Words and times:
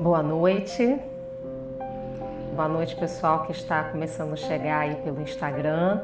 Boa 0.00 0.22
noite. 0.22 0.98
Boa 2.56 2.66
noite, 2.66 2.96
pessoal 2.96 3.44
que 3.44 3.52
está 3.52 3.84
começando 3.84 4.32
a 4.32 4.36
chegar 4.36 4.78
aí 4.78 4.94
pelo 4.94 5.20
Instagram. 5.20 6.00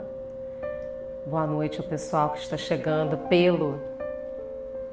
Boa 1.25 1.47
noite, 1.47 1.81
o 1.81 1.83
pessoal 1.83 2.29
que 2.29 2.39
está 2.41 2.59
chegando 2.59 3.17
pelo 3.17 3.81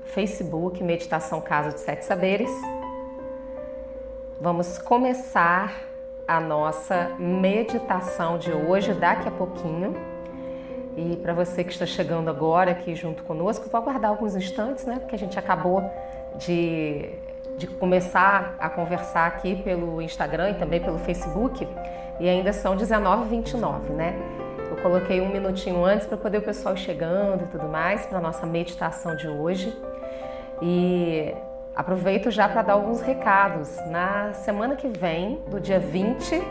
Facebook, 0.06 0.82
Meditação 0.82 1.42
Casa 1.42 1.72
de 1.74 1.82
Sete 1.82 2.06
Saberes. 2.06 2.50
Vamos 4.40 4.78
começar 4.78 5.84
a 6.26 6.40
nossa 6.40 7.12
meditação 7.20 8.38
de 8.38 8.54
hoje 8.54 8.94
daqui 8.94 9.28
a 9.28 9.32
pouquinho. 9.32 9.98
E 10.96 11.18
para 11.18 11.34
você 11.34 11.62
que 11.62 11.74
está 11.74 11.86
chegando 11.86 12.30
agora 12.30 12.72
aqui 12.72 12.96
junto 12.96 13.22
conosco, 13.24 13.68
vou 13.70 13.82
aguardar 13.82 14.12
alguns 14.12 14.34
instantes, 14.34 14.86
né? 14.86 14.98
Porque 14.98 15.16
a 15.16 15.20
gente 15.20 15.38
acabou 15.38 15.84
de 16.38 17.33
de 17.58 17.68
começar 17.68 18.56
a 18.60 18.70
conversar 18.70 19.28
aqui 19.28 19.56
pelo 19.64 20.02
Instagram 20.02 20.52
e 20.52 20.54
também 20.56 20.82
pelo 20.82 20.98
Facebook 21.00 21.68
e 22.20 22.30
ainda 22.30 22.54
são 22.54 22.76
19h29, 22.76 23.90
né? 23.90 24.16
Eu 24.70 24.78
coloquei 24.78 25.22
um 25.22 25.30
minutinho 25.30 25.84
antes 25.86 26.08
para 26.08 26.18
poder 26.18 26.40
o 26.40 26.42
pessoal 26.42 26.76
chegando 26.76 27.44
e 27.44 27.48
tudo 27.48 27.68
mais 27.68 28.06
para 28.06 28.20
nossa 28.20 28.46
meditação 28.46 29.16
de 29.16 29.28
hoje. 29.28 29.76
E 30.62 31.34
aproveito 31.76 32.32
já 32.32 32.48
para 32.48 32.62
dar 32.62 32.74
alguns 32.74 33.02
recados. 33.02 33.78
Na 33.88 34.34
semana 34.34 34.76
que 34.76 34.88
vem, 34.88 35.42
do 35.48 35.60
dia 35.60 35.80
20 35.80 36.42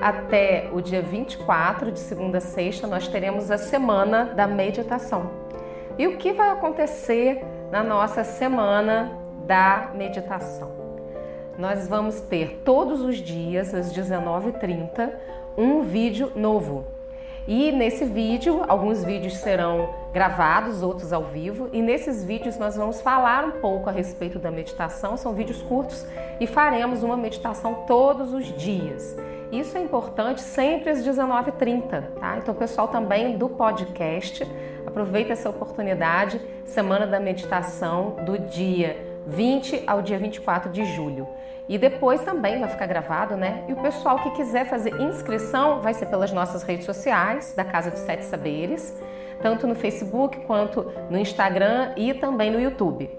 até 0.00 0.68
o 0.72 0.80
dia 0.80 1.02
24, 1.02 1.90
de 1.90 1.98
segunda 1.98 2.38
a 2.38 2.40
sexta, 2.40 2.86
nós 2.86 3.08
teremos 3.08 3.50
a 3.50 3.58
semana 3.58 4.26
da 4.26 4.46
meditação. 4.46 5.30
E 5.98 6.06
o 6.06 6.16
que 6.16 6.32
vai 6.32 6.50
acontecer 6.50 7.44
na 7.70 7.82
nossa 7.82 8.22
semana 8.22 9.10
da 9.48 9.92
meditação. 9.94 10.70
Nós 11.56 11.88
vamos 11.88 12.20
ter 12.20 12.60
todos 12.64 13.00
os 13.00 13.16
dias, 13.16 13.74
às 13.74 13.90
19h30, 13.90 15.10
um 15.56 15.82
vídeo 15.82 16.30
novo. 16.36 16.84
E 17.46 17.72
nesse 17.72 18.04
vídeo, 18.04 18.62
alguns 18.68 19.02
vídeos 19.02 19.38
serão 19.38 19.88
gravados, 20.12 20.82
outros 20.82 21.14
ao 21.14 21.24
vivo, 21.24 21.70
e 21.72 21.80
nesses 21.80 22.22
vídeos 22.22 22.58
nós 22.58 22.76
vamos 22.76 23.00
falar 23.00 23.42
um 23.42 23.52
pouco 23.52 23.88
a 23.88 23.92
respeito 23.92 24.38
da 24.38 24.50
meditação. 24.50 25.16
São 25.16 25.32
vídeos 25.32 25.62
curtos 25.62 26.04
e 26.38 26.46
faremos 26.46 27.02
uma 27.02 27.16
meditação 27.16 27.86
todos 27.86 28.34
os 28.34 28.44
dias. 28.44 29.16
Isso 29.50 29.78
é 29.78 29.80
importante 29.80 30.42
sempre 30.42 30.90
às 30.90 31.02
19h30, 31.02 32.02
tá? 32.20 32.36
Então, 32.36 32.54
pessoal 32.54 32.86
também 32.86 33.38
do 33.38 33.48
podcast, 33.48 34.46
aproveita 34.86 35.32
essa 35.32 35.48
oportunidade, 35.48 36.38
Semana 36.66 37.06
da 37.06 37.18
Meditação 37.18 38.16
do 38.26 38.38
dia 38.38 39.07
20 39.28 39.84
ao 39.86 40.00
dia 40.00 40.18
24 40.18 40.72
de 40.72 40.84
julho. 40.84 41.28
E 41.68 41.76
depois 41.76 42.22
também 42.22 42.58
vai 42.58 42.68
ficar 42.68 42.86
gravado, 42.86 43.36
né? 43.36 43.62
E 43.68 43.72
o 43.74 43.76
pessoal 43.76 44.18
que 44.20 44.30
quiser 44.30 44.64
fazer 44.64 44.98
inscrição 45.00 45.80
vai 45.82 45.92
ser 45.92 46.06
pelas 46.06 46.32
nossas 46.32 46.62
redes 46.62 46.86
sociais, 46.86 47.52
da 47.54 47.62
Casa 47.64 47.90
dos 47.90 48.00
Sete 48.00 48.24
Saberes, 48.24 48.98
tanto 49.40 49.66
no 49.66 49.74
Facebook 49.74 50.40
quanto 50.40 50.90
no 51.10 51.18
Instagram 51.18 51.92
e 51.96 52.14
também 52.14 52.50
no 52.50 52.60
YouTube. 52.60 53.10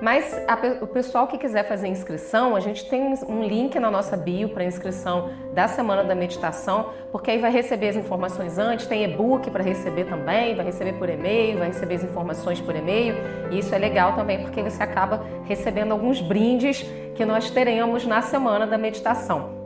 Mas 0.00 0.32
a, 0.46 0.84
o 0.84 0.86
pessoal 0.86 1.26
que 1.26 1.36
quiser 1.36 1.64
fazer 1.64 1.88
inscrição, 1.88 2.54
a 2.54 2.60
gente 2.60 2.88
tem 2.88 3.14
um 3.28 3.42
link 3.42 3.78
na 3.80 3.90
nossa 3.90 4.16
bio 4.16 4.48
para 4.48 4.64
inscrição 4.64 5.30
da 5.52 5.66
Semana 5.66 6.04
da 6.04 6.14
Meditação, 6.14 6.90
porque 7.10 7.32
aí 7.32 7.38
vai 7.38 7.50
receber 7.50 7.88
as 7.88 7.96
informações 7.96 8.58
antes, 8.58 8.86
tem 8.86 9.04
e-book 9.04 9.50
para 9.50 9.62
receber 9.62 10.04
também, 10.04 10.54
vai 10.54 10.64
receber 10.64 10.92
por 10.92 11.08
e-mail, 11.08 11.58
vai 11.58 11.68
receber 11.68 11.96
as 11.96 12.04
informações 12.04 12.60
por 12.60 12.76
e-mail, 12.76 13.16
e 13.50 13.58
isso 13.58 13.74
é 13.74 13.78
legal 13.78 14.14
também 14.14 14.40
porque 14.40 14.62
você 14.62 14.82
acaba 14.82 15.24
recebendo 15.44 15.90
alguns 15.90 16.20
brindes 16.20 16.82
que 17.16 17.24
nós 17.24 17.50
teremos 17.50 18.06
na 18.06 18.22
Semana 18.22 18.66
da 18.68 18.78
Meditação 18.78 19.57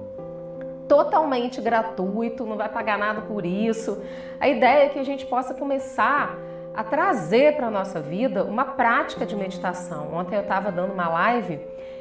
totalmente 0.92 1.58
gratuito, 1.58 2.44
não 2.44 2.54
vai 2.54 2.68
pagar 2.68 2.98
nada 2.98 3.22
por 3.22 3.46
isso. 3.46 4.02
A 4.38 4.46
ideia 4.46 4.84
é 4.84 4.88
que 4.90 4.98
a 4.98 5.02
gente 5.02 5.24
possa 5.24 5.54
começar 5.54 6.38
a 6.74 6.84
trazer 6.84 7.56
para 7.56 7.68
a 7.68 7.70
nossa 7.70 7.98
vida 7.98 8.44
uma 8.44 8.66
prática 8.66 9.24
de 9.24 9.34
meditação. 9.34 10.12
Ontem 10.12 10.36
eu 10.36 10.42
estava 10.42 10.70
dando 10.70 10.92
uma 10.92 11.08
live 11.08 11.58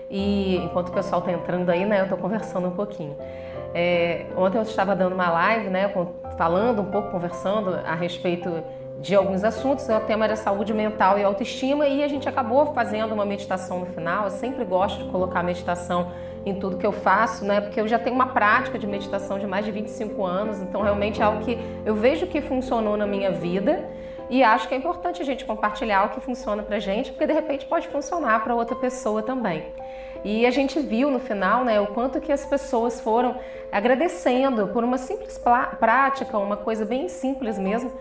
e 0.09 0.57
enquanto 0.57 0.89
o 0.89 0.91
pessoal 0.91 1.19
está 1.19 1.31
entrando 1.31 1.69
aí, 1.69 1.85
né, 1.85 2.01
eu 2.01 2.03
estou 2.03 2.17
conversando 2.17 2.67
um 2.67 2.71
pouquinho. 2.71 3.15
É, 3.73 4.25
ontem 4.35 4.57
eu 4.57 4.63
estava 4.63 4.93
dando 4.93 5.13
uma 5.13 5.29
live, 5.31 5.69
né, 5.69 5.89
falando 6.37 6.81
um 6.81 6.91
pouco, 6.91 7.11
conversando 7.11 7.73
a 7.73 7.95
respeito 7.95 8.61
de 9.01 9.15
alguns 9.15 9.43
assuntos. 9.43 9.89
O 9.89 9.99
tema 10.01 10.25
era 10.25 10.35
saúde 10.35 10.73
mental 10.73 11.17
e 11.17 11.23
autoestima 11.23 11.87
e 11.87 12.03
a 12.03 12.07
gente 12.07 12.29
acabou 12.29 12.67
fazendo 12.67 13.13
uma 13.13 13.25
meditação 13.25 13.79
no 13.79 13.87
final. 13.87 14.25
Eu 14.25 14.31
sempre 14.31 14.63
gosto 14.63 15.03
de 15.03 15.09
colocar 15.09 15.41
meditação 15.41 16.11
em 16.45 16.55
tudo 16.59 16.77
que 16.77 16.85
eu 16.85 16.91
faço, 16.91 17.43
né? 17.43 17.59
Porque 17.61 17.79
eu 17.79 17.87
já 17.87 17.99
tenho 17.99 18.15
uma 18.15 18.27
prática 18.27 18.77
de 18.77 18.87
meditação 18.87 19.39
de 19.39 19.47
mais 19.47 19.65
de 19.65 19.71
25 19.71 20.23
anos, 20.25 20.59
então 20.59 20.81
realmente 20.81 21.21
é 21.21 21.23
algo 21.23 21.43
que 21.43 21.57
eu 21.85 21.95
vejo 21.95 22.27
que 22.27 22.41
funcionou 22.41 22.95
na 22.95 23.05
minha 23.05 23.31
vida 23.31 23.83
e 24.29 24.43
acho 24.43 24.67
que 24.67 24.73
é 24.73 24.77
importante 24.77 25.21
a 25.21 25.25
gente 25.25 25.43
compartilhar 25.43 26.05
o 26.05 26.09
que 26.09 26.21
funciona 26.21 26.63
pra 26.63 26.79
gente, 26.79 27.11
porque 27.11 27.27
de 27.27 27.33
repente 27.33 27.65
pode 27.65 27.87
funcionar 27.89 28.43
para 28.43 28.55
outra 28.55 28.75
pessoa 28.75 29.21
também. 29.21 29.65
E 30.23 30.45
a 30.45 30.51
gente 30.51 30.79
viu 30.79 31.09
no 31.09 31.19
final, 31.19 31.65
né, 31.65 31.81
o 31.81 31.87
quanto 31.87 32.21
que 32.21 32.31
as 32.31 32.45
pessoas 32.45 33.01
foram 33.01 33.35
agradecendo 33.71 34.67
por 34.67 34.83
uma 34.83 34.97
simples 34.97 35.41
prática, 35.79 36.37
uma 36.37 36.57
coisa 36.57 36.85
bem 36.85 37.09
simples 37.09 37.57
mesmo, 37.57 37.91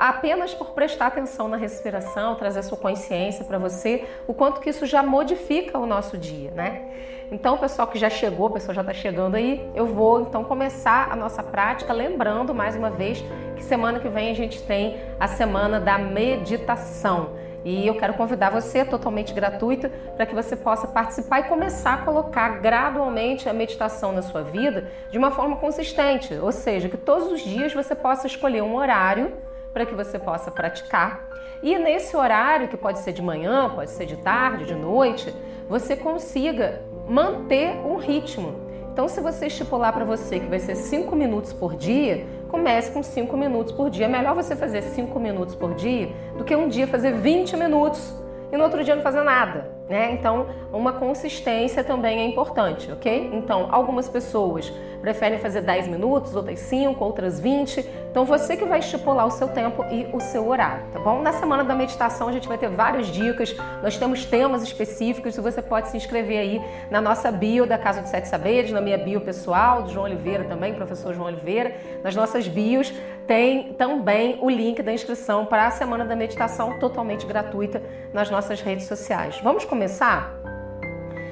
apenas 0.00 0.54
por 0.54 0.70
prestar 0.70 1.08
atenção 1.08 1.46
na 1.46 1.58
respiração, 1.58 2.34
trazer 2.34 2.62
sua 2.62 2.78
consciência 2.78 3.44
para 3.44 3.58
você, 3.58 4.06
o 4.26 4.32
quanto 4.32 4.58
que 4.58 4.70
isso 4.70 4.86
já 4.86 5.02
modifica 5.02 5.78
o 5.78 5.84
nosso 5.84 6.16
dia, 6.16 6.50
né? 6.52 6.88
Então, 7.30 7.58
pessoal 7.58 7.86
que 7.86 7.98
já 7.98 8.08
chegou, 8.08 8.46
o 8.46 8.50
pessoal 8.50 8.74
já 8.74 8.80
está 8.80 8.94
chegando 8.94 9.34
aí, 9.34 9.70
eu 9.74 9.86
vou 9.86 10.22
então 10.22 10.42
começar 10.42 11.12
a 11.12 11.14
nossa 11.14 11.42
prática, 11.42 11.92
lembrando 11.92 12.54
mais 12.54 12.74
uma 12.74 12.88
vez 12.88 13.22
que 13.54 13.62
semana 13.62 14.00
que 14.00 14.08
vem 14.08 14.30
a 14.30 14.34
gente 14.34 14.62
tem 14.62 14.98
a 15.20 15.28
semana 15.28 15.78
da 15.78 15.98
meditação. 15.98 17.36
E 17.62 17.86
eu 17.86 17.94
quero 17.98 18.14
convidar 18.14 18.48
você, 18.48 18.86
totalmente 18.86 19.34
gratuito, 19.34 19.90
para 20.16 20.24
que 20.24 20.34
você 20.34 20.56
possa 20.56 20.88
participar 20.88 21.40
e 21.40 21.42
começar 21.42 21.92
a 21.92 21.98
colocar 21.98 22.58
gradualmente 22.60 23.50
a 23.50 23.52
meditação 23.52 24.12
na 24.12 24.22
sua 24.22 24.42
vida 24.42 24.90
de 25.10 25.18
uma 25.18 25.30
forma 25.30 25.56
consistente. 25.56 26.32
Ou 26.36 26.52
seja, 26.52 26.88
que 26.88 26.96
todos 26.96 27.30
os 27.30 27.42
dias 27.42 27.74
você 27.74 27.94
possa 27.94 28.26
escolher 28.26 28.62
um 28.62 28.74
horário 28.74 29.30
para 29.72 29.86
que 29.86 29.94
você 29.94 30.18
possa 30.18 30.50
praticar. 30.50 31.28
E 31.62 31.78
nesse 31.78 32.16
horário, 32.16 32.68
que 32.68 32.76
pode 32.76 33.00
ser 33.00 33.12
de 33.12 33.22
manhã, 33.22 33.70
pode 33.70 33.90
ser 33.90 34.06
de 34.06 34.16
tarde, 34.16 34.66
de 34.66 34.74
noite, 34.74 35.34
você 35.68 35.94
consiga 35.94 36.82
manter 37.08 37.76
um 37.84 37.96
ritmo. 37.96 38.54
Então, 38.92 39.08
se 39.08 39.20
você 39.20 39.46
estipular 39.46 39.92
para 39.92 40.04
você 40.04 40.40
que 40.40 40.46
vai 40.46 40.58
ser 40.58 40.74
5 40.74 41.14
minutos 41.14 41.52
por 41.52 41.76
dia, 41.76 42.26
comece 42.48 42.90
com 42.90 43.02
5 43.02 43.36
minutos 43.36 43.72
por 43.72 43.88
dia. 43.88 44.06
É 44.06 44.08
melhor 44.08 44.34
você 44.34 44.56
fazer 44.56 44.82
5 44.82 45.18
minutos 45.20 45.54
por 45.54 45.74
dia 45.74 46.10
do 46.36 46.44
que 46.44 46.54
um 46.56 46.68
dia 46.68 46.86
fazer 46.86 47.14
20 47.14 47.56
minutos 47.56 48.12
e 48.52 48.56
no 48.56 48.64
outro 48.64 48.82
dia 48.82 48.96
não 48.96 49.02
fazer 49.02 49.22
nada, 49.22 49.70
né? 49.90 50.12
Então, 50.12 50.46
uma 50.72 50.92
consistência 50.92 51.82
também 51.82 52.20
é 52.20 52.24
importante, 52.24 52.90
ok? 52.92 53.30
Então, 53.32 53.66
algumas 53.72 54.08
pessoas 54.08 54.72
preferem 55.00 55.38
fazer 55.38 55.62
10 55.62 55.88
minutos, 55.88 56.36
outras 56.36 56.60
5, 56.60 57.02
outras 57.02 57.40
20. 57.40 57.80
Então 58.10 58.24
você 58.24 58.56
que 58.56 58.64
vai 58.64 58.80
estipular 58.80 59.26
o 59.26 59.30
seu 59.30 59.48
tempo 59.48 59.84
e 59.90 60.06
o 60.12 60.20
seu 60.20 60.46
horário, 60.46 60.84
tá 60.92 60.98
bom? 60.98 61.22
Na 61.22 61.32
semana 61.32 61.64
da 61.64 61.74
meditação 61.74 62.28
a 62.28 62.32
gente 62.32 62.46
vai 62.46 62.58
ter 62.58 62.68
várias 62.68 63.06
dicas, 63.06 63.56
nós 63.82 63.96
temos 63.96 64.24
temas 64.24 64.62
específicos 64.62 65.36
e 65.36 65.40
você 65.40 65.62
pode 65.62 65.88
se 65.88 65.96
inscrever 65.96 66.38
aí 66.38 66.60
na 66.90 67.00
nossa 67.00 67.30
bio 67.32 67.66
da 67.66 67.78
Casa 67.78 68.02
dos 68.02 68.10
Sete 68.10 68.28
Saberes, 68.28 68.70
na 68.70 68.80
minha 68.80 68.98
bio 68.98 69.20
pessoal, 69.20 69.82
do 69.82 69.90
João 69.90 70.04
Oliveira 70.04 70.44
também, 70.44 70.74
professor 70.74 71.14
João 71.14 71.28
Oliveira. 71.28 71.74
Nas 72.02 72.14
nossas 72.14 72.46
bios 72.46 72.92
tem 73.30 73.74
também 73.74 74.38
o 74.42 74.50
link 74.50 74.82
da 74.82 74.92
inscrição 74.92 75.46
para 75.46 75.68
a 75.68 75.70
semana 75.70 76.04
da 76.04 76.16
meditação 76.16 76.80
totalmente 76.80 77.24
gratuita 77.24 77.80
nas 78.12 78.28
nossas 78.28 78.60
redes 78.60 78.86
sociais. 78.86 79.38
Vamos 79.40 79.64
começar? 79.64 80.34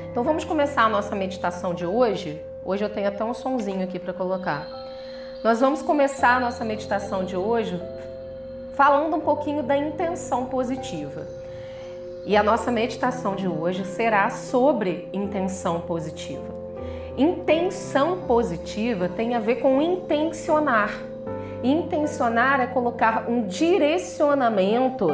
Então 0.09 0.23
vamos 0.23 0.45
começar 0.45 0.85
a 0.85 0.89
nossa 0.89 1.17
meditação 1.17 1.75
de 1.75 1.85
hoje 1.85 2.41
Hoje 2.69 2.85
eu 2.85 2.91
tenho 2.91 3.09
até 3.09 3.25
um 3.25 3.33
sonzinho 3.33 3.83
aqui 3.83 3.99
para 3.99 4.13
colocar. 4.13 4.69
Nós 5.43 5.59
vamos 5.59 5.81
começar 5.81 6.37
a 6.37 6.41
nossa 6.41 6.67
meditação 6.67 7.25
de 7.25 7.35
hoje 7.35 7.81
falando 8.75 9.17
um 9.17 9.21
pouquinho 9.21 9.63
da 9.63 9.75
intenção 9.75 10.45
positiva. 10.45 11.27
E 12.27 12.37
a 12.37 12.43
nossa 12.43 12.71
meditação 12.71 13.35
de 13.35 13.49
hoje 13.49 13.87
será 13.87 14.29
sobre 14.29 15.09
intenção 15.15 15.81
positiva. 15.81 16.45
Intenção 17.17 18.19
positiva 18.27 19.09
tem 19.09 19.35
a 19.35 19.41
ver 19.41 19.63
com 19.63 19.81
intencionar. 19.81 21.08
Intencionar 21.63 22.61
é 22.61 22.67
colocar 22.67 23.29
um 23.29 23.47
direcionamento 23.47 25.09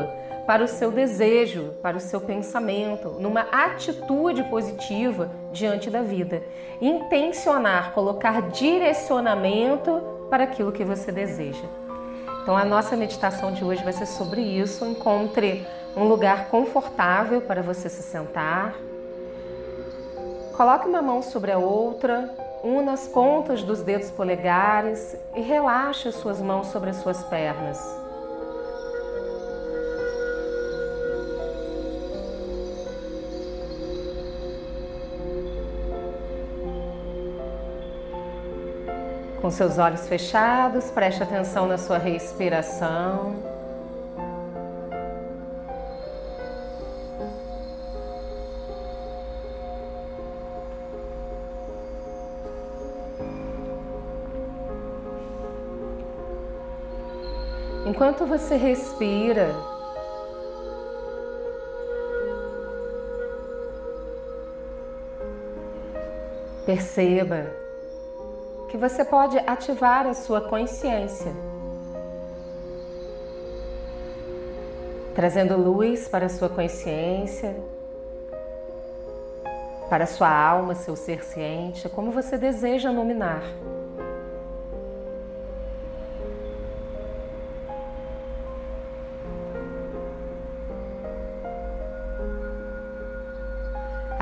para 0.46 0.62
o 0.62 0.68
seu 0.68 0.90
desejo, 0.90 1.72
para 1.82 1.96
o 1.96 2.00
seu 2.00 2.20
pensamento, 2.20 3.16
numa 3.18 3.42
atitude 3.50 4.42
positiva 4.44 5.30
diante 5.52 5.88
da 5.88 6.02
vida. 6.02 6.42
Intencionar, 6.80 7.92
colocar 7.92 8.42
direcionamento 8.50 10.02
para 10.28 10.44
aquilo 10.44 10.72
que 10.72 10.84
você 10.84 11.10
deseja. 11.10 11.64
Então, 12.42 12.56
a 12.56 12.64
nossa 12.64 12.94
meditação 12.94 13.52
de 13.52 13.64
hoje 13.64 13.82
vai 13.82 13.92
ser 13.94 14.04
sobre 14.04 14.42
isso. 14.42 14.84
Encontre 14.84 15.66
um 15.96 16.04
lugar 16.04 16.48
confortável 16.48 17.40
para 17.40 17.62
você 17.62 17.88
se 17.88 18.02
sentar. 18.02 18.74
Coloque 20.54 20.86
uma 20.86 21.00
mão 21.00 21.22
sobre 21.22 21.50
a 21.50 21.58
outra, 21.58 22.30
una 22.64 22.94
as 22.94 23.06
pontas 23.06 23.62
dos 23.62 23.82
dedos 23.82 24.10
polegares 24.10 25.14
e 25.36 25.42
relaxe 25.42 26.08
as 26.08 26.14
suas 26.14 26.40
mãos 26.40 26.68
sobre 26.68 26.88
as 26.88 26.96
suas 26.96 27.22
pernas. 27.24 27.78
Com 39.42 39.50
seus 39.50 39.76
olhos 39.76 40.08
fechados, 40.08 40.90
preste 40.90 41.22
atenção 41.22 41.66
na 41.66 41.76
sua 41.76 41.98
respiração. 41.98 43.53
Enquanto 57.94 58.26
você 58.26 58.56
respira, 58.56 59.54
perceba 66.66 67.52
que 68.68 68.76
você 68.76 69.04
pode 69.04 69.38
ativar 69.38 70.08
a 70.08 70.12
sua 70.12 70.40
consciência, 70.40 71.32
trazendo 75.14 75.56
luz 75.56 76.08
para 76.08 76.26
a 76.26 76.28
sua 76.28 76.48
consciência, 76.48 77.54
para 79.88 80.02
a 80.02 80.08
sua 80.08 80.28
alma, 80.28 80.74
seu 80.74 80.96
ser 80.96 81.22
ciente, 81.22 81.88
como 81.88 82.10
você 82.10 82.36
deseja 82.36 82.90
nominar. 82.90 83.44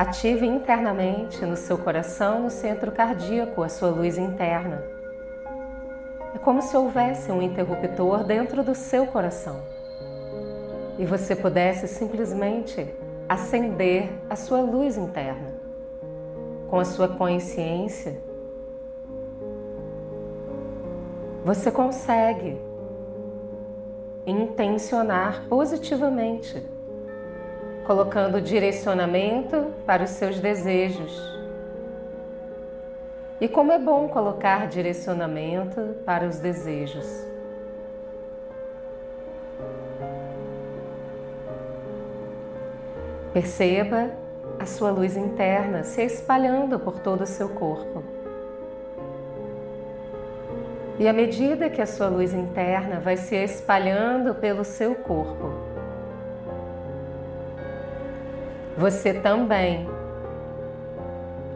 Ative 0.02 0.44
internamente 0.44 1.46
no 1.46 1.56
seu 1.56 1.78
coração, 1.78 2.42
no 2.42 2.50
centro 2.50 2.90
cardíaco, 2.90 3.62
a 3.62 3.68
sua 3.68 3.88
luz 3.88 4.18
interna. 4.18 4.82
É 6.34 6.38
como 6.38 6.60
se 6.60 6.76
houvesse 6.76 7.30
um 7.30 7.40
interruptor 7.40 8.24
dentro 8.24 8.64
do 8.64 8.74
seu 8.74 9.06
coração 9.06 9.62
e 10.98 11.06
você 11.06 11.36
pudesse 11.36 11.86
simplesmente 11.86 12.84
acender 13.28 14.10
a 14.28 14.34
sua 14.34 14.60
luz 14.60 14.96
interna 14.96 15.54
com 16.68 16.80
a 16.80 16.84
sua 16.84 17.06
consciência. 17.06 18.20
Você 21.44 21.70
consegue 21.70 22.60
intencionar 24.26 25.46
positivamente 25.48 26.60
colocando 27.84 28.40
direcionamento 28.40 29.72
para 29.84 30.04
os 30.04 30.10
seus 30.10 30.38
desejos. 30.38 31.32
E 33.40 33.48
como 33.48 33.72
é 33.72 33.78
bom 33.78 34.08
colocar 34.08 34.68
direcionamento 34.68 35.96
para 36.04 36.26
os 36.26 36.38
desejos. 36.38 37.06
Perceba 43.32 44.10
a 44.58 44.66
sua 44.66 44.90
luz 44.90 45.16
interna 45.16 45.82
se 45.82 46.02
espalhando 46.02 46.78
por 46.78 47.00
todo 47.00 47.22
o 47.22 47.26
seu 47.26 47.48
corpo. 47.48 48.04
E 50.98 51.08
à 51.08 51.12
medida 51.12 51.70
que 51.70 51.80
a 51.80 51.86
sua 51.86 52.08
luz 52.08 52.32
interna 52.32 53.00
vai 53.00 53.16
se 53.16 53.34
espalhando 53.34 54.34
pelo 54.34 54.64
seu 54.64 54.94
corpo, 54.94 55.52
você 58.76 59.14
também 59.14 59.88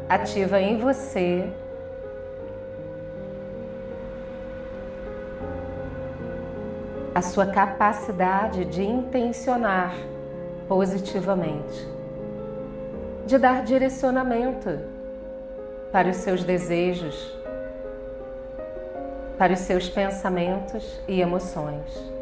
ativa 0.08 0.60
em 0.60 0.78
você 0.78 1.48
a 7.14 7.22
sua 7.22 7.46
capacidade 7.46 8.66
de 8.66 8.82
intencionar 8.82 9.94
positivamente, 10.68 11.88
de 13.24 13.38
dar 13.38 13.64
direcionamento 13.64 14.78
para 15.90 16.10
os 16.10 16.16
seus 16.16 16.44
desejos, 16.44 17.34
para 19.38 19.54
os 19.54 19.60
seus 19.60 19.88
pensamentos 19.88 21.00
e 21.08 21.20
emoções. 21.20 22.15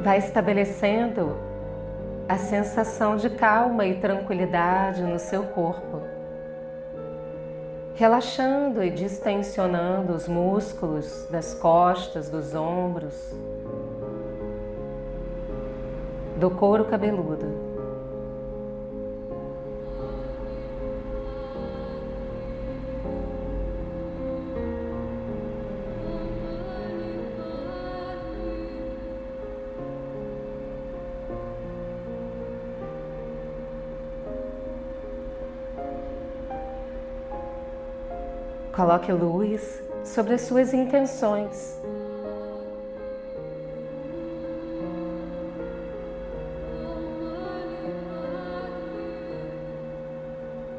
Vai 0.00 0.18
estabelecendo 0.18 1.36
a 2.28 2.36
sensação 2.36 3.16
de 3.16 3.30
calma 3.30 3.86
e 3.86 3.98
tranquilidade 4.00 5.02
no 5.02 5.18
seu 5.18 5.44
corpo, 5.44 6.02
relaxando 7.94 8.82
e 8.82 8.90
distensionando 8.90 10.12
os 10.12 10.28
músculos 10.28 11.26
das 11.30 11.54
costas, 11.54 12.28
dos 12.28 12.54
ombros, 12.54 13.32
do 16.38 16.50
couro 16.50 16.84
cabeludo. 16.84 17.67
Coloque 38.78 39.10
luz 39.10 39.82
sobre 40.04 40.34
as 40.34 40.42
suas 40.42 40.72
intenções. 40.72 41.76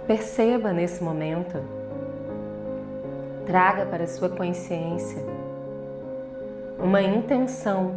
Perceba 0.08 0.72
nesse 0.72 1.04
momento, 1.04 1.62
traga 3.46 3.86
para 3.86 4.08
sua 4.08 4.30
consciência 4.30 5.22
uma 6.82 7.02
intenção 7.02 7.96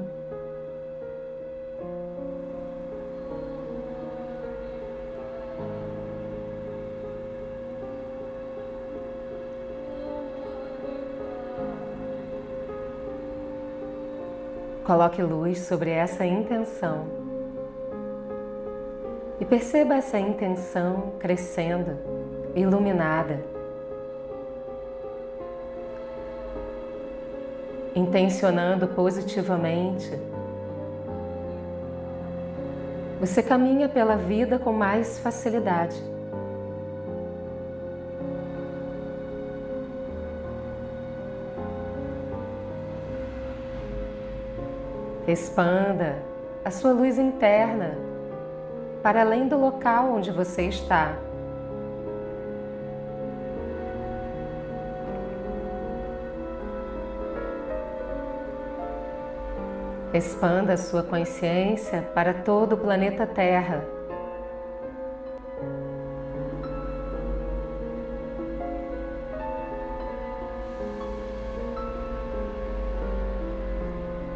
Coloque 14.84 15.22
luz 15.22 15.60
sobre 15.60 15.90
essa 15.90 16.26
intenção 16.26 17.06
e 19.38 19.44
perceba 19.44 19.94
essa 19.94 20.18
intenção 20.18 21.14
crescendo, 21.20 21.96
iluminada. 22.54 23.40
Intencionando 27.94 28.88
positivamente, 28.88 30.18
você 33.20 33.40
caminha 33.40 33.88
pela 33.88 34.16
vida 34.16 34.58
com 34.58 34.72
mais 34.72 35.18
facilidade. 35.18 36.11
Expanda 45.26 46.16
a 46.64 46.70
sua 46.70 46.92
luz 46.92 47.16
interna 47.16 47.96
para 49.04 49.20
além 49.20 49.46
do 49.46 49.56
local 49.56 50.14
onde 50.14 50.32
você 50.32 50.62
está. 50.62 51.16
Expanda 60.12 60.74
a 60.74 60.76
sua 60.76 61.04
consciência 61.04 62.02
para 62.14 62.34
todo 62.34 62.74
o 62.74 62.76
planeta 62.76 63.24
Terra. 63.24 64.01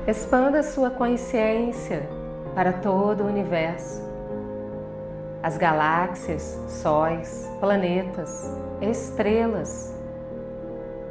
Expanda 0.06 0.62
sua 0.62 0.88
consciência 0.88 2.08
para 2.54 2.74
todo 2.74 3.24
o 3.24 3.26
universo. 3.26 4.00
As 5.42 5.58
galáxias, 5.58 6.56
sóis, 6.68 7.50
planetas, 7.58 8.48
estrelas 8.80 9.92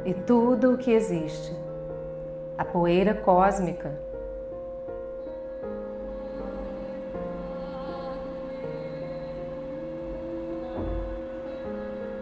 e 0.02 0.14
tudo 0.14 0.72
o 0.72 0.78
que 0.78 0.90
existe. 0.92 1.54
A 2.56 2.64
poeira 2.64 3.12
cósmica. 3.12 3.92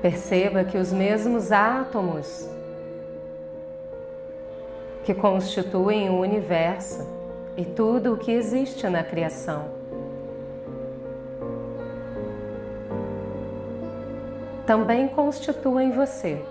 Perceba 0.03 0.65
que 0.65 0.77
os 0.77 0.93
mesmos 0.93 1.53
átomos 1.53 2.53
que 5.05 5.13
constituem 5.13 6.09
o 6.09 6.19
universo 6.19 7.07
e 7.57 7.65
tudo 7.65 8.15
o 8.15 8.17
que 8.17 8.33
existe 8.33 8.89
na 8.89 9.05
criação. 9.05 9.69
Também 14.67 15.07
constituem 15.09 15.93
você. 15.93 16.43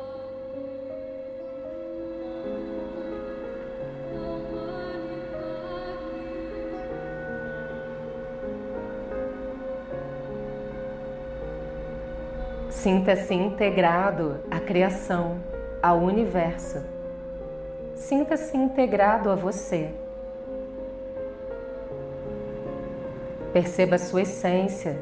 Sinta-se 12.69 13.33
integrado 13.33 14.41
à 14.51 14.59
criação, 14.59 15.39
ao 15.81 15.99
universo. 15.99 16.83
Sinta-se 18.07 18.57
integrado 18.57 19.29
a 19.29 19.35
você. 19.35 19.89
Perceba 23.53 23.95
a 23.95 23.99
sua 23.99 24.23
essência 24.23 24.97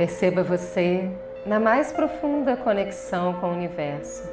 Perceba 0.00 0.42
você 0.42 1.10
na 1.44 1.60
mais 1.60 1.92
profunda 1.92 2.56
conexão 2.56 3.34
com 3.34 3.48
o 3.48 3.52
universo. 3.52 4.26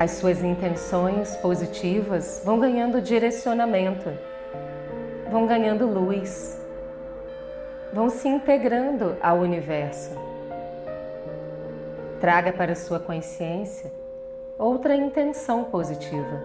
As 0.00 0.12
suas 0.12 0.42
intenções 0.42 1.36
positivas 1.36 2.40
vão 2.46 2.58
ganhando 2.58 2.98
direcionamento, 3.02 4.10
vão 5.30 5.46
ganhando 5.46 5.86
luz, 5.86 6.58
vão 7.92 8.08
se 8.08 8.26
integrando 8.26 9.18
ao 9.20 9.40
universo. 9.40 10.33
Traga 12.24 12.54
para 12.54 12.74
sua 12.74 12.98
consciência 12.98 13.92
outra 14.56 14.96
intenção 14.96 15.62
positiva. 15.62 16.40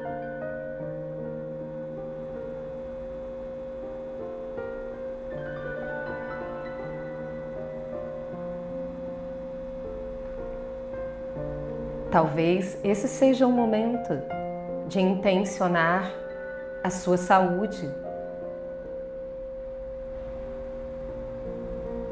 Talvez 12.12 12.78
esse 12.84 13.08
seja 13.08 13.48
o 13.48 13.52
momento 13.54 14.22
de 14.86 15.00
intencionar 15.00 16.14
a 16.84 16.90
sua 16.90 17.16
saúde, 17.16 17.90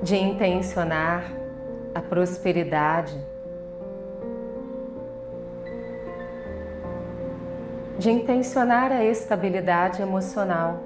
de 0.01 0.15
intencionar 0.15 1.33
a 1.93 2.01
prosperidade 2.01 3.35
de 8.07 8.11
intencionar 8.11 8.89
a 8.89 9.03
estabilidade 9.03 10.01
emocional, 10.01 10.79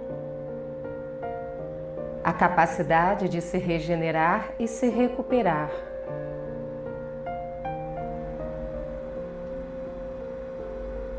a 2.24 2.34
capacidade 2.34 3.30
de 3.30 3.40
se 3.40 3.60
regenerar 3.60 4.56
e 4.58 4.68
se 4.68 4.90
recuperar. 4.90 5.70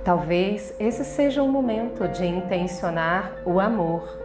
Talvez 0.02 0.75
esse 0.80 1.04
seja 1.04 1.40
o 1.40 1.49
momento 1.49 2.09
de 2.09 2.26
intencionar 2.26 3.40
o 3.44 3.61
amor, 3.61 4.18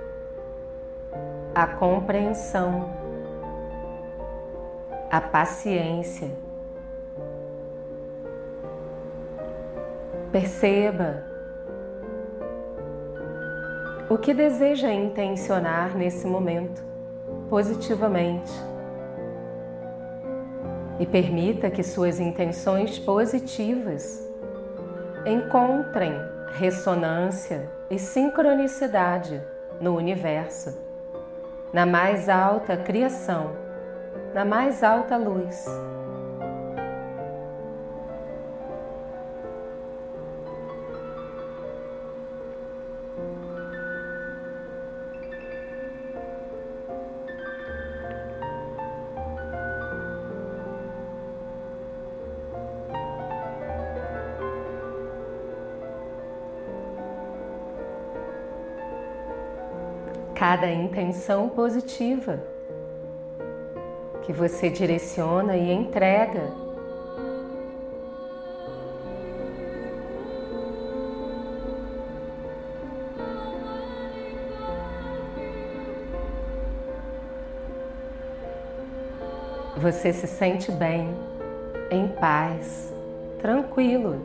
a 1.54 1.68
compreensão, 1.68 2.90
a 5.12 5.22
paciência. 5.22 6.32
Perceba 10.32 11.37
o 14.10 14.18
que 14.18 14.34
deseja 14.34 14.92
intencionar 14.92 15.98
nesse 15.98 16.26
momento 16.26 16.82
positivamente. 17.50 18.52
E 21.00 21.06
permita 21.06 21.70
que 21.70 21.84
suas 21.84 22.20
intenções 22.20 22.98
positivas 22.98 24.26
encontrem 25.26 26.14
ressonância 26.54 27.70
e 27.90 28.00
sincronicidade 28.00 29.42
no 29.80 29.96
universo, 29.96 30.76
na 31.72 31.86
mais 31.86 32.30
alta 32.30 32.78
criação, 32.78 33.52
na 34.34 34.46
mais 34.46 34.84
alta 34.84 35.18
luz. 35.18 35.66
Cada 60.38 60.70
intenção 60.70 61.50
positiva 61.50 62.40
que 64.22 64.32
você 64.32 64.70
direciona 64.70 65.58
e 65.58 65.72
entrega. 65.72 66.52
Você 79.76 80.14
se 80.14 80.28
sente 80.28 80.72
bem, 80.72 81.16
em 81.90 82.08
paz, 82.08 82.94
tranquilo 83.40 84.22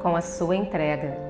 com 0.00 0.14
a 0.14 0.20
sua 0.20 0.54
entrega. 0.54 1.27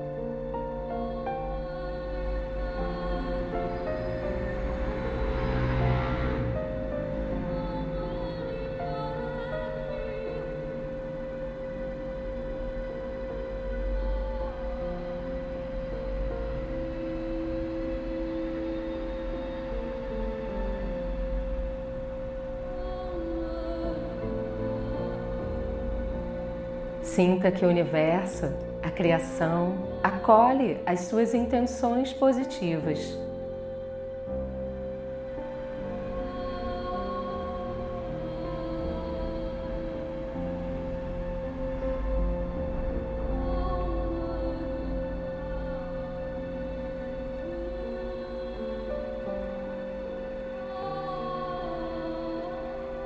Sinta 27.09 27.51
que 27.51 27.65
o 27.65 27.67
universo, 27.67 28.53
a 28.83 28.91
criação, 28.91 29.73
acolhe 30.03 30.79
as 30.85 31.01
suas 31.01 31.33
intenções 31.33 32.13
positivas. 32.13 33.17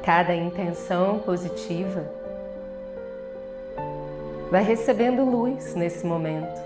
Cada 0.03 0.35
intenção 0.35 1.19
positiva 1.19 2.22
vai 4.53 4.63
recebendo 4.63 5.25
luz 5.25 5.73
nesse 5.73 6.05
momento. 6.05 6.61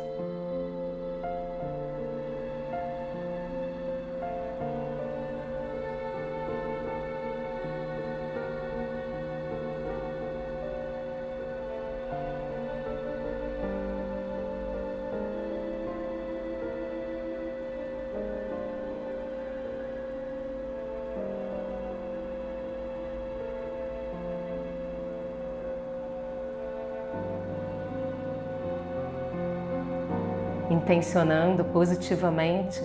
Intencionando 30.87 31.65
positivamente, 31.65 32.81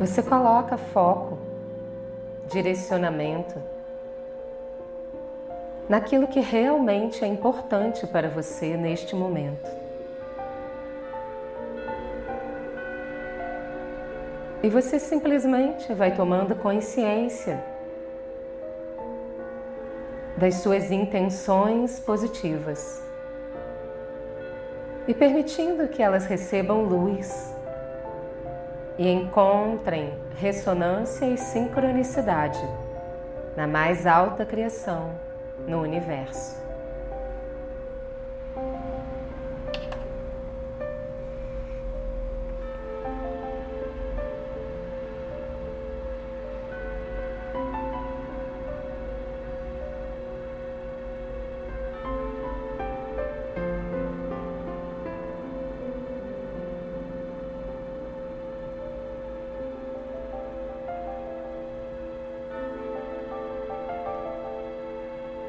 você 0.00 0.20
coloca 0.20 0.76
foco, 0.76 1.38
direcionamento 2.50 3.54
naquilo 5.88 6.26
que 6.26 6.40
realmente 6.40 7.24
é 7.24 7.28
importante 7.28 8.04
para 8.04 8.28
você 8.28 8.76
neste 8.76 9.14
momento. 9.14 9.70
E 14.60 14.68
você 14.68 14.98
simplesmente 14.98 15.94
vai 15.94 16.12
tomando 16.12 16.56
consciência 16.56 17.62
das 20.36 20.56
suas 20.56 20.90
intenções 20.90 22.00
positivas 22.00 23.05
e 25.06 25.14
permitindo 25.14 25.88
que 25.88 26.02
elas 26.02 26.26
recebam 26.26 26.82
luz 26.82 27.54
e 28.98 29.08
encontrem 29.08 30.14
ressonância 30.36 31.26
e 31.26 31.36
sincronicidade 31.36 32.62
na 33.56 33.66
mais 33.66 34.06
alta 34.06 34.44
criação 34.44 35.10
no 35.66 35.80
universo. 35.80 36.65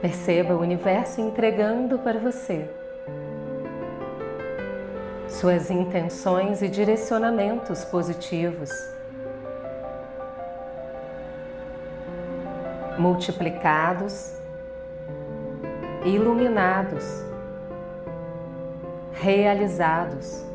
Perceba 0.02 0.54
o 0.54 0.62
universo 0.62 1.20
entregando 1.20 1.98
para 2.00 2.20
você. 2.20 2.70
Suas 5.28 5.72
intenções 5.72 6.62
e 6.62 6.68
direcionamentos 6.68 7.84
positivos, 7.84 8.70
multiplicados, 12.98 14.34
iluminados, 16.06 17.04
realizados. 19.14 20.47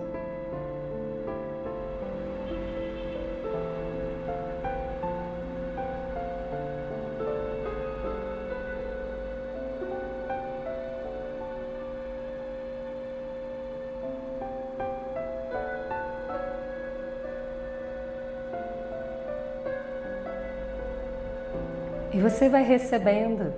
E 22.14 22.20
você 22.20 22.46
vai 22.46 22.62
recebendo 22.62 23.55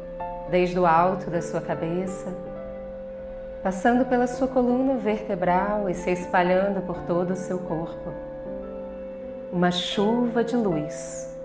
desde 0.49 0.79
o 0.79 0.87
alto 0.87 1.29
da 1.29 1.43
sua 1.43 1.61
cabeça, 1.61 2.33
passando 3.65 4.05
pela 4.05 4.29
sua 4.29 4.47
coluna 4.47 4.95
vertebral 4.95 5.91
e 5.91 5.95
se 5.95 6.13
espalhando 6.13 6.81
por 6.83 7.03
todo 7.03 7.33
o 7.33 7.37
seu 7.37 7.59
corpo. 7.59 8.13
Uma 9.53 9.73
chuva 9.73 10.45
de 10.45 10.57
luz, 10.57 11.37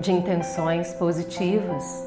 de 0.00 0.10
intenções 0.10 0.94
positivas. 0.94 2.06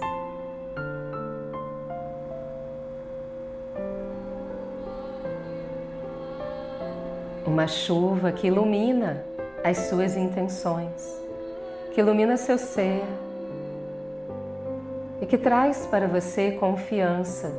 Uma 7.46 7.68
chuva 7.68 8.32
que 8.32 8.48
ilumina 8.48 9.24
as 9.64 9.78
suas 9.78 10.18
intenções 10.18 11.25
que 11.96 12.02
ilumina 12.02 12.36
seu 12.36 12.58
ser 12.58 13.06
e 15.22 15.26
que 15.26 15.38
traz 15.38 15.86
para 15.86 16.10
você 16.10 16.52
confiança, 16.52 17.50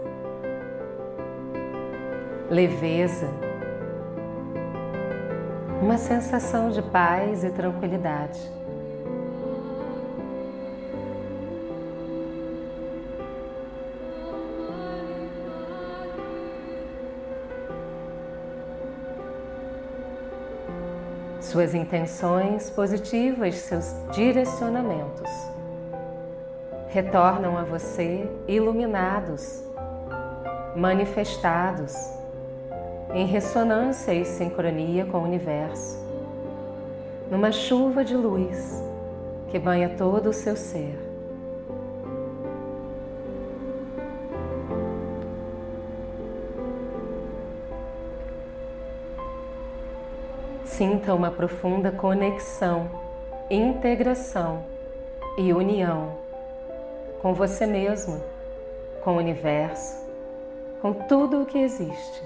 leveza, 2.51 3.31
uma 5.81 5.96
sensação 5.96 6.68
de 6.68 6.83
paz 6.83 7.44
e 7.44 7.51
tranquilidade. 7.51 8.38
Suas 21.57 21.75
intenções 21.75 22.69
positivas, 22.69 23.55
seus 23.55 23.97
direcionamentos. 24.12 25.31
Retornam 26.90 27.57
a 27.57 27.64
você 27.64 28.29
iluminados, 28.47 29.64
manifestados, 30.77 31.95
em 33.14 33.25
ressonância 33.25 34.12
e 34.12 34.23
sincronia 34.27 35.07
com 35.07 35.21
o 35.21 35.25
universo, 35.25 35.99
numa 37.31 37.51
chuva 37.51 38.05
de 38.05 38.14
luz 38.14 38.85
que 39.49 39.59
banha 39.59 39.88
todo 39.97 40.29
o 40.29 40.35
seu 40.35 40.57
ser. 40.57 41.06
Sinta 50.76 51.14
uma 51.14 51.30
profunda 51.30 51.90
conexão, 51.90 52.90
integração 53.48 54.62
e 55.38 55.50
união 55.50 56.18
com 57.22 57.32
você 57.32 57.64
mesmo, 57.64 58.22
com 59.02 59.14
o 59.14 59.16
universo, 59.16 60.06
com 60.82 60.92
tudo 60.92 61.40
o 61.40 61.46
que 61.46 61.56
existe. 61.56 62.22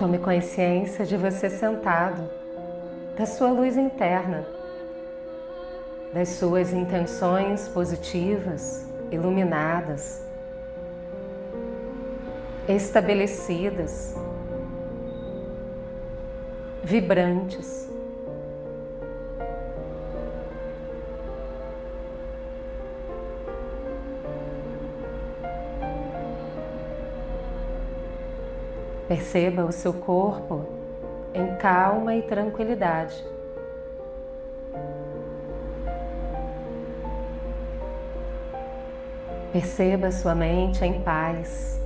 Tome 0.00 0.18
consciência 0.18 1.04
de 1.04 1.14
você 1.14 1.50
sentado, 1.50 2.26
da 3.18 3.26
sua 3.26 3.50
luz 3.50 3.76
interna, 3.76 4.46
das 6.10 6.30
suas 6.30 6.72
intenções 6.72 7.68
positivas, 7.68 8.88
iluminadas, 9.12 10.22
estabelecidas, 12.66 14.14
vibrantes. 16.82 17.86
Perceba 29.10 29.64
o 29.64 29.72
seu 29.72 29.92
corpo 29.92 30.64
em 31.34 31.56
calma 31.56 32.14
e 32.14 32.22
tranquilidade. 32.22 33.26
Perceba 39.52 40.12
sua 40.12 40.32
mente 40.32 40.84
em 40.84 41.00
paz. 41.00 41.80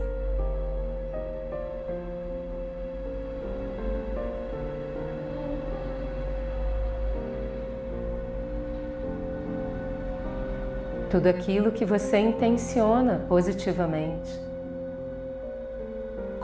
Tudo 11.11 11.27
aquilo 11.29 11.73
que 11.73 11.87
você 11.87 12.19
intenciona 12.19 13.25
positivamente 13.27 14.54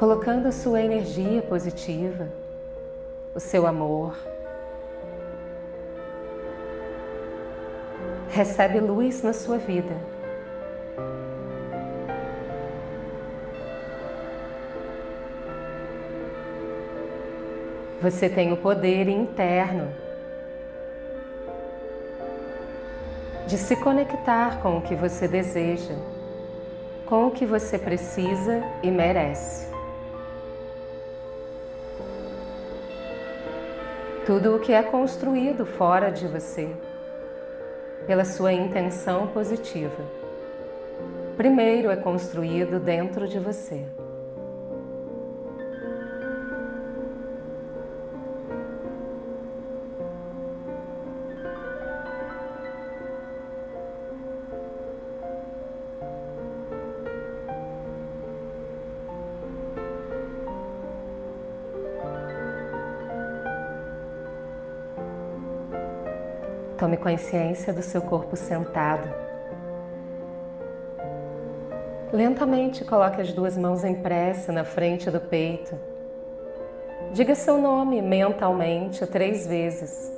colocando 0.01 0.49
a 0.49 0.51
sua 0.51 0.81
energia 0.81 1.43
positiva, 1.43 2.27
o 3.35 3.39
seu 3.39 3.67
amor. 3.67 4.17
Recebe 8.31 8.81
luz 8.81 9.23
na 9.23 9.35
sua 9.35 9.59
vida. 9.59 9.95
Você 18.01 18.31
tem 18.31 18.55
o 18.55 18.57
poder 18.57 19.07
interno 19.07 19.93
de 23.47 23.59
se 23.59 23.77
conectar 23.77 24.63
com 24.63 24.79
o 24.79 24.81
que 24.81 24.95
você 24.95 25.29
deseja, 25.29 25.95
com 27.05 27.27
o 27.27 27.31
que 27.31 27.45
você 27.45 27.79
precisa 27.79 28.63
e 28.83 28.91
merece. 28.91 29.70
Tudo 34.31 34.55
o 34.55 34.61
que 34.61 34.73
é 34.73 34.81
construído 34.81 35.67
fora 35.67 36.09
de 36.09 36.29
você, 36.29 36.71
pela 38.07 38.25
sua 38.25 38.53
intenção 38.53 39.27
positiva. 39.27 40.05
Primeiro 41.37 41.91
é 41.91 41.97
construído 41.97 42.79
dentro 42.79 43.27
de 43.27 43.41
você. 43.41 43.85
Tome 66.81 66.97
consciência 66.97 67.75
do 67.75 67.83
seu 67.83 68.01
corpo 68.01 68.35
sentado. 68.35 69.07
Lentamente 72.11 72.87
coloque 72.87 73.21
as 73.21 73.35
duas 73.35 73.55
mãos 73.55 73.85
em 73.85 73.97
prece 73.97 74.51
na 74.51 74.65
frente 74.65 75.11
do 75.11 75.21
peito. 75.21 75.79
Diga 77.13 77.35
seu 77.35 77.59
nome 77.59 78.01
mentalmente 78.01 79.07
três 79.07 79.47
vezes. 79.47 80.11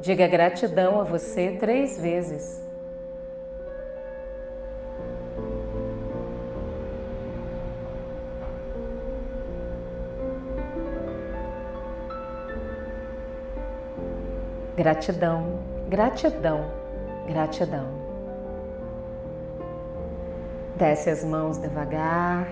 Diga 0.00 0.26
gratidão 0.26 0.98
a 0.98 1.04
você 1.04 1.58
três 1.60 2.00
vezes. 2.00 2.65
Gratidão, 14.76 15.58
gratidão, 15.88 16.70
gratidão. 17.26 17.86
Desce 20.76 21.08
as 21.08 21.24
mãos 21.24 21.56
devagar, 21.56 22.46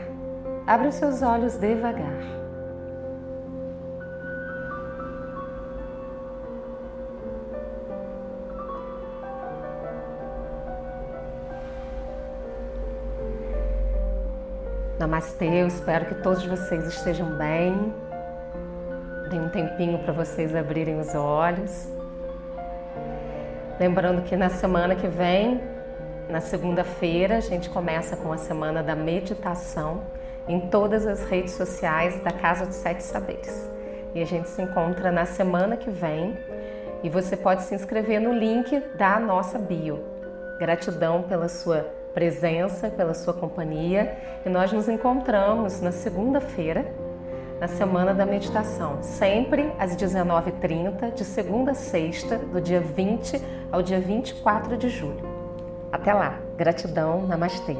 abre 0.66 0.88
os 0.88 0.94
seus 0.94 1.20
olhos 1.20 1.58
devagar. 1.58 2.22
Namastê, 14.98 15.60
eu 15.60 15.66
espero 15.66 16.06
que 16.06 16.14
todos 16.22 16.46
vocês 16.46 16.86
estejam 16.86 17.36
bem. 17.36 17.92
Tem 19.28 19.38
um 19.42 19.50
tempinho 19.50 19.98
para 19.98 20.14
vocês 20.14 20.54
abrirem 20.54 20.98
os 20.98 21.14
olhos. 21.14 21.92
Lembrando 23.78 24.22
que 24.22 24.36
na 24.36 24.48
semana 24.48 24.94
que 24.94 25.08
vem, 25.08 25.60
na 26.28 26.40
segunda-feira, 26.40 27.36
a 27.36 27.40
gente 27.40 27.68
começa 27.68 28.16
com 28.16 28.32
a 28.32 28.36
semana 28.36 28.82
da 28.82 28.94
meditação 28.94 30.02
em 30.46 30.60
todas 30.68 31.06
as 31.06 31.24
redes 31.24 31.54
sociais 31.54 32.20
da 32.22 32.30
Casa 32.30 32.66
dos 32.66 32.76
Sete 32.76 33.02
Saberes. 33.02 33.68
E 34.14 34.22
a 34.22 34.24
gente 34.24 34.48
se 34.48 34.62
encontra 34.62 35.10
na 35.10 35.26
semana 35.26 35.76
que 35.76 35.90
vem 35.90 36.38
e 37.02 37.08
você 37.08 37.36
pode 37.36 37.64
se 37.64 37.74
inscrever 37.74 38.20
no 38.20 38.32
link 38.32 38.78
da 38.96 39.18
nossa 39.18 39.58
bio. 39.58 40.04
Gratidão 40.58 41.22
pela 41.22 41.48
sua 41.48 41.84
presença, 42.14 42.88
pela 42.88 43.12
sua 43.12 43.34
companhia 43.34 44.16
e 44.46 44.48
nós 44.48 44.72
nos 44.72 44.88
encontramos 44.88 45.80
na 45.80 45.90
segunda-feira 45.90 46.86
na 47.64 47.68
Semana 47.68 48.12
da 48.12 48.26
Meditação, 48.26 49.02
sempre 49.02 49.72
às 49.78 49.96
19h30, 49.96 51.14
de 51.14 51.24
segunda 51.24 51.70
a 51.70 51.74
sexta, 51.74 52.36
do 52.36 52.60
dia 52.60 52.78
20 52.78 53.40
ao 53.72 53.80
dia 53.80 53.98
24 53.98 54.76
de 54.76 54.90
julho. 54.90 55.26
Até 55.90 56.12
lá, 56.12 56.38
gratidão, 56.58 57.26
namastê. 57.26 57.74